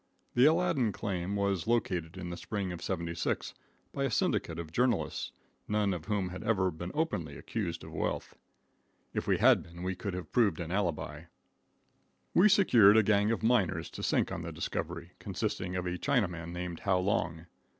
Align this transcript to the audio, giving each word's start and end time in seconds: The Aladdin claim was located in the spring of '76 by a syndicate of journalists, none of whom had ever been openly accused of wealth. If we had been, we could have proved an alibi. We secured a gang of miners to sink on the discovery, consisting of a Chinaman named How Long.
The 0.33 0.45
Aladdin 0.45 0.91
claim 0.91 1.35
was 1.35 1.67
located 1.67 2.17
in 2.17 2.31
the 2.31 2.35
spring 2.35 2.71
of 2.71 2.81
'76 2.81 3.53
by 3.93 4.05
a 4.05 4.09
syndicate 4.09 4.57
of 4.57 4.71
journalists, 4.71 5.31
none 5.67 5.93
of 5.93 6.05
whom 6.05 6.29
had 6.29 6.43
ever 6.43 6.71
been 6.71 6.89
openly 6.95 7.37
accused 7.37 7.83
of 7.83 7.91
wealth. 7.93 8.35
If 9.13 9.27
we 9.27 9.37
had 9.37 9.61
been, 9.61 9.83
we 9.83 9.93
could 9.93 10.15
have 10.15 10.31
proved 10.31 10.59
an 10.59 10.71
alibi. 10.71 11.25
We 12.33 12.49
secured 12.49 12.97
a 12.97 13.03
gang 13.03 13.29
of 13.29 13.43
miners 13.43 13.91
to 13.91 14.01
sink 14.01 14.31
on 14.31 14.41
the 14.41 14.51
discovery, 14.51 15.11
consisting 15.19 15.75
of 15.75 15.85
a 15.85 15.99
Chinaman 15.99 16.51
named 16.51 16.79
How 16.79 16.97
Long. 16.97 17.45